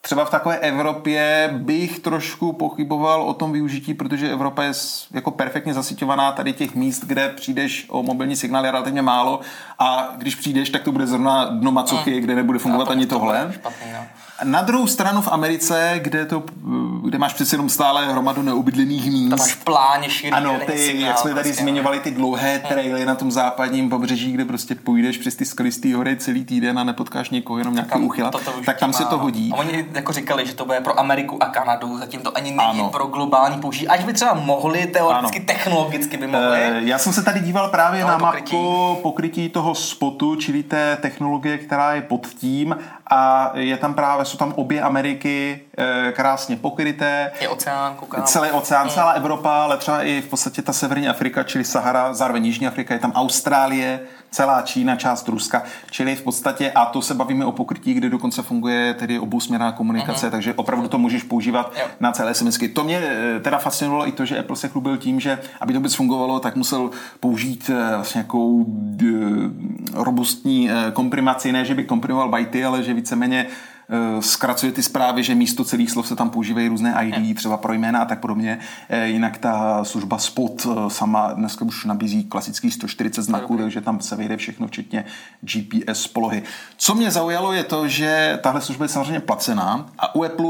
[0.06, 4.72] třeba v takové Evropě bych trošku pochyboval o tom využití, protože Evropa je
[5.12, 9.40] jako perfektně zasyťovaná tady těch míst, kde přijdeš o mobilní signál je relativně málo
[9.80, 12.22] a když přijdeš, tak to bude zrovna dno macochy, mm.
[12.22, 13.52] kde nebude fungovat ani tohle.
[13.54, 14.00] Špatný, no.
[14.44, 16.44] Na druhou stranu v Americe, kde, to,
[17.06, 19.30] kde máš přece jenom stále hromadu neobydlených míst.
[19.30, 20.32] To máš pláně šíří.
[20.32, 21.62] Ano, ty, signál, jak jsme tady prostě.
[21.62, 22.68] zmiňovali, ty dlouhé hm.
[22.68, 26.84] traily na tom západním pobřeží, kde prostě půjdeš přes ty skalistý hory celý týden a
[26.84, 28.32] nepotkáš někoho, jenom nějaký uchyl,
[28.66, 29.52] tak tam se to hodí.
[29.54, 32.60] A oni jako říkali, že to bude pro Ameriku a Kanadu, zatím to ani není
[32.60, 32.90] ano.
[32.90, 33.88] pro globální použití.
[33.88, 35.46] Až by třeba mohli, teoreticky, ano.
[35.48, 36.60] technologicky by mohli.
[36.62, 38.56] E, já jsem se tady díval právě no, na pokrytí.
[38.56, 42.76] mapku pokrytí toho spotu, čili té technologie, která je pod tím
[43.08, 47.32] a je tam právě, jsou tam obě Ameriky e, krásně pokryté.
[47.42, 48.24] Je oceán, koukám.
[48.24, 52.46] Celý oceán, celá Evropa, ale třeba i v podstatě ta severní Afrika, čili Sahara, zároveň
[52.46, 54.00] Jižní Afrika, je tam Austrálie,
[54.34, 58.42] celá Čína, část Ruska, čili v podstatě, a to se bavíme o pokrytí, kde dokonce
[58.42, 60.32] funguje tedy obousměrná komunikace, uh-huh.
[60.32, 61.86] takže opravdu to můžeš používat jo.
[62.00, 62.70] na celé SMSky.
[62.70, 65.80] To mě eh, teda fascinovalo i to, že Apple se chlubil tím, že aby to
[65.80, 66.90] vůbec fungovalo, tak musel
[67.20, 68.66] použít eh, vlastně nějakou
[69.94, 73.48] robustní komprimaci, ne, že by komprimoval byty, ale že víceméně
[73.90, 77.74] Eh, zkracuje ty zprávy, že místo celých slov se tam používají různé ID, třeba pro
[77.74, 78.60] jména a tak podobně.
[78.90, 84.02] Eh, jinak ta služba Spot eh, sama dneska už nabízí klasických 140 znaků, takže tam
[84.02, 85.06] se vejde všechno, včetně
[85.42, 86.44] GPS polohy.
[86.78, 90.50] Co mě zaujalo je to, že tahle služba je samozřejmě placená a u Apple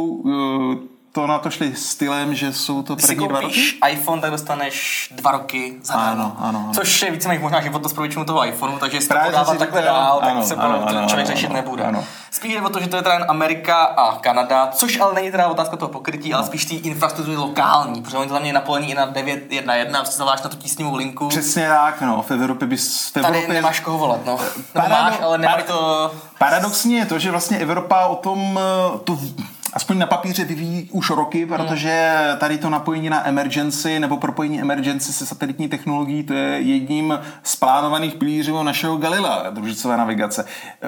[1.13, 3.62] to na to šli stylem, že jsou to Když si první dva roky?
[3.89, 6.71] iPhone, tak dostaneš dva roky za Ano, ano, ano.
[6.76, 9.54] Což je víceméně možná životnost pro většinu toho iPhoneu, takže jestli to Právě podávat jsem
[9.56, 11.84] si takhle dál, tak ano, se ano, ano, ano, člověk ano, řešit ano, nebude.
[11.84, 12.04] ano.
[12.32, 15.32] Spíš jde o to, že to je teda jen Amerika a Kanada, což ale není
[15.32, 18.91] teda otázka toho pokrytí, ale spíš té infrastruktury lokální, protože oni to tam měli napojení
[18.91, 21.28] i na 911, prostě zavoláš na tu tísňovou linku.
[21.30, 22.21] Přesně tak, no.
[22.28, 23.10] V Evropě bys...
[23.10, 24.38] V Tady Evropě nemáš koho volat, no.
[24.76, 26.12] Parado- máš, ale nemají par- to...
[26.39, 28.60] Paradoxní je to, že vlastně Evropa o tom
[28.95, 34.00] eh, to v- aspoň na papíře vyvíjí už roky, protože tady to napojení na emergency
[34.00, 39.98] nebo propojení emergency se satelitní technologií, to je jedním z plánovaných pilířů našeho Galila, družicové
[39.98, 40.46] navigace.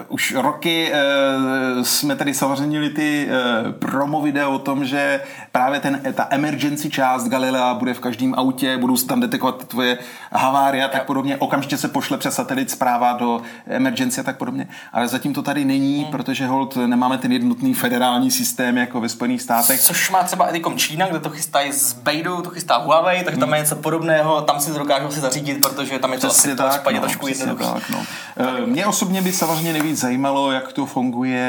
[0.10, 5.22] Už roky eh, jsme tady samozřejmě ty eh, promo video o tom, že
[5.52, 9.98] právě ten, ta emergency část Galilea bude v každém autě, budou se tam detekovat tvoje
[10.32, 11.38] havárie a tak podobně.
[11.38, 14.68] Okamžitě se pošle přes satelit zpráva do emergency a tak podobně.
[14.94, 16.12] Ale zatím to tady není, Hmm.
[16.12, 19.82] protože hold nemáme ten jednotný federální systém jako ve Spojených státech.
[19.82, 23.54] Což má třeba i Čína, kde to chystají s Beidou, to chystá Huawei, takže tam
[23.54, 26.70] je něco podobného, tam si to dokážou si zařídit, protože tam je to asi tom
[26.70, 27.74] případě trošku přesně jednoduchý.
[27.74, 28.06] tak, no.
[28.38, 31.40] Eh, Mě osobně by samozřejmě nejvíc zajímalo, jak to funguje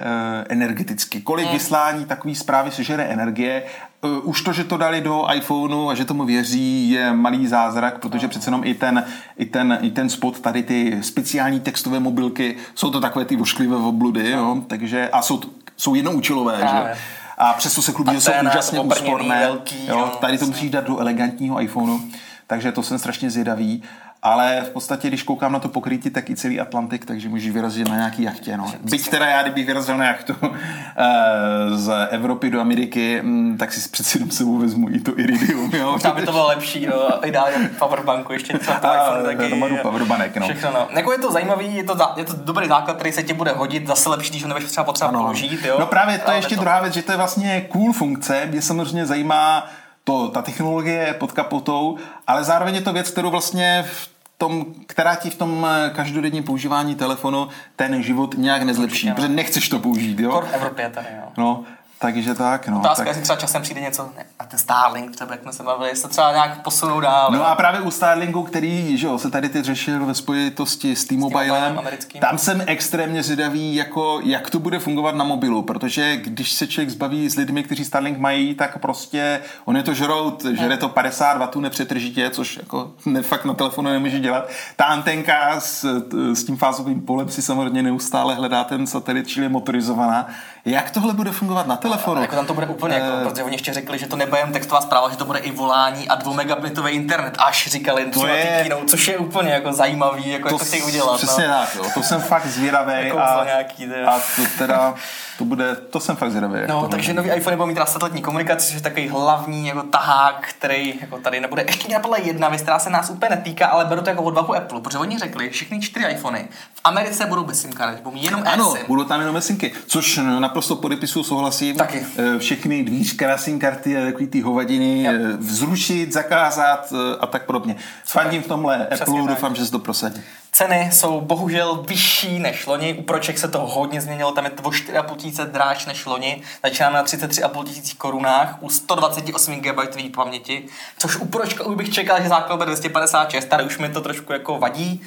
[0.00, 1.20] eh, energeticky.
[1.20, 1.54] Kolik Hmm.
[1.54, 3.62] vyslání takové zprávy sežere energie.
[4.04, 7.98] Eh, Už to, že to dali do iPhoneu a že tomu věří, je malý zázrak,
[7.98, 9.04] protože přece jenom i ten,
[9.38, 13.76] i ten, i ten spot, tady ty speciální textové mobilky, jsou to takové ty vošklivé
[13.76, 14.56] obludy, jo?
[14.66, 16.60] takže a jsou, to- jsou jednoúčelové, že?
[16.60, 16.96] Právě.
[17.38, 19.40] A přesto se chlubí, že jsou úžasně úsporné.
[19.40, 21.98] velký, jo, tady to musíš dát do elegantního iPhoneu,
[22.46, 23.82] takže to jsem strašně zvědavý.
[24.26, 27.88] Ale v podstatě, když koukám na to pokrytí, tak i celý Atlantik, takže můžeš vyrazit
[27.88, 28.56] na nějaký jachtě.
[28.56, 28.72] No.
[28.80, 33.88] Byť teda já, kdybych vyrazil na jachtu eh, z Evropy do Ameriky, mm, tak si
[33.88, 35.70] přeci jenom sebou vezmu i to Iridium.
[35.74, 35.92] Jo?
[35.92, 39.46] Možná by to bylo lepší, no, ideálně powerbanku, ještě třeba to A, iPhone taky.
[39.48, 40.46] hromadu powerbanek, no.
[40.46, 40.88] Všechno, no.
[40.90, 43.52] Jako je to zajímavý, je to, za- je to dobrý základ, který se ti bude
[43.52, 45.76] hodit, zase lepší, když ho nebudeš třeba potřeba použít, jo.
[45.80, 49.06] No právě to je ještě druhá věc, že to je vlastně cool funkce, mě samozřejmě
[49.06, 49.66] zajímá
[50.04, 54.66] to, ta technologie je pod kapotou, ale zároveň je to věc, kterou vlastně v tom,
[54.86, 59.14] která ti v tom eh, každodenním používání telefonu ten život nějak nezlepší, Určitě, no.
[59.14, 60.30] protože nechceš to použít, jo?
[60.30, 61.32] Kor v Evropě tady, jo.
[61.38, 61.64] No,
[61.98, 62.80] takže tak, no.
[62.80, 63.06] Otázka, tak.
[63.06, 66.08] jestli třeba časem přijde něco, ne, a ten Starlink třeba, jak jsme se bavili, jestli
[66.08, 67.30] třeba nějak posunou dál.
[67.30, 71.04] No a právě u Starlinku, který že jo, se tady teď řešil ve spojitosti s
[71.04, 71.80] T-Mobilem
[72.20, 76.90] tam jsem extrémně zvědavý, jako, jak to bude fungovat na mobilu, protože když se člověk
[76.90, 81.54] zbaví s lidmi, kteří Starlink mají, tak prostě on je to žrout, žere to 50
[81.54, 84.48] W nepřetržitě, což jako ne, fakt na telefonu nemůže dělat.
[84.76, 86.02] Ta antenka s,
[86.32, 90.26] s tím fázovým polem si samozřejmě neustále hledá ten satelit, čili je motorizovaná.
[90.64, 92.20] Jak tohle bude fungovat na telefonu?
[92.22, 94.52] Jako tam to bude úplně, jako, Eh, protože oni ještě řekli, že to nebude jen
[94.52, 98.60] textová zpráva, že to bude i volání a 2 megabitový internet, až říkali třeba je-
[98.62, 101.16] keynote, což je úplně jako zajímavý, jako jak to chtějí udělat.
[101.16, 101.54] Přesně no.
[101.54, 101.84] tak, jo.
[101.94, 102.92] to jsem fakt zvědavý.
[102.96, 104.94] Jako a, nějaký, a to teda,
[105.38, 106.54] to bude, to jsem fakt zvědavý.
[106.68, 107.22] No, takže bude.
[107.28, 111.18] nový iPhone bude mít teda satelitní komunikaci, což je takový hlavní jako tahák, který jako
[111.18, 111.62] tady nebude.
[111.66, 114.54] Ještě mě napadla jedna věc, která se nás úplně netýká, ale beru to jako odvahu
[114.56, 118.42] Apple, protože oni řekli, všechny čtyři iPhony v Americe budou bez SIM karty, budou jenom
[118.46, 118.86] Ano, eSIM.
[118.86, 121.76] budou tam jenom mesinky, což naprosto podepisuju, souhlasím.
[121.76, 122.06] Taky.
[122.18, 125.12] Eh, Všechny dvířka na SIM karty a takový ty hovadiny Jo.
[125.14, 127.76] eh, zrušit, zakázat a tak podobně.
[128.04, 129.28] Fandím v tomhle Přesně Apple, tak.
[129.28, 130.20] doufám, že se to prosadí.
[130.54, 134.62] Ceny jsou bohužel vyšší než loni, u proček se to hodně změnilo, tam je to
[134.62, 140.64] o 4,5 tisíce dráž než loni, začínáme na 33,5 tisíc korunách u 128 GB paměti,
[140.98, 144.32] což u pročka už bych čekal, že základ bude 256, tady už mi to trošku
[144.32, 145.02] jako vadí,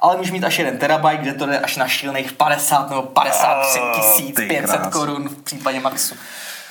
[0.00, 3.80] ale můžeš mít až 1 terabajt, kde to jde až na šílených 50 nebo 53
[3.80, 4.92] Oh, tisíc ty 500 krás.
[4.92, 6.14] korun v případě Maxu.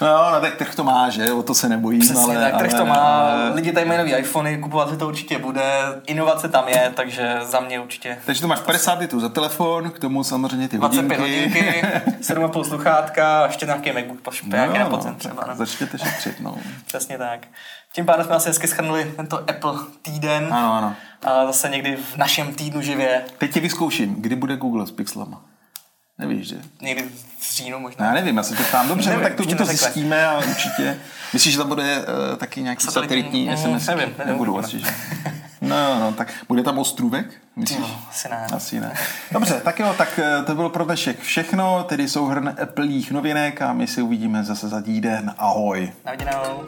[0.02, 1.32] No, no tak trh to má, že?
[1.34, 2.52] O to se nebojím, Přesně ale...
[2.52, 5.38] tak, trh ale, to má, ale- lidi tady mají nový iPhony, kupovat si to určitě
[5.40, 5.72] bude,
[6.08, 10.00] inovace tam je, takže za mě určitě Takže to máš 50 litrů za telefon, k
[10.00, 11.60] tomu samozřejmě ty 25 hodinky.
[11.62, 11.82] hodinky,
[12.22, 15.44] 7,5 sluchátka a ještě nějaký MacBook po špejáky na pocen třeba.
[15.48, 15.56] No.
[15.56, 16.58] Začněte šetřit, no.
[16.88, 17.48] Přesně tak.
[17.94, 20.96] Tím pádem jsme asi hezky schrnuli tento Apple týden Ano, ano.
[21.26, 25.42] a zase někdy v našem týdnu živě, Teď tě vyzkouším, kdy bude Google s pixelama.
[26.18, 26.56] Nevíš, že?
[26.82, 27.04] někdy
[27.40, 28.06] v říjnu No, možná.
[28.06, 30.98] já nevím, já se to ptám dobře, no, Nevím, tak to, to zjistíme a určitě.
[31.34, 33.46] Myslíš, že tam bude uh, taky nějaký Satelitní?
[33.46, 33.88] satelitní Mm, SMS?
[33.88, 34.60] nevím, nevím, uvidíme.
[34.64, 34.86] asi, že?
[35.62, 37.26] No, no, tak bude tam ostrůvek?
[37.56, 37.80] Myslíš?
[37.80, 38.48] Jo, asi ne.
[38.54, 38.94] Asi ne.
[39.32, 43.74] Dobře, tak jo, tak eh, to bylo pro dnešek všechno, tedy souhrn Appleích novinek a
[43.74, 45.34] my se uvidíme zase za týden.
[45.38, 45.92] Ahoj.
[46.06, 46.66] Na viděnou.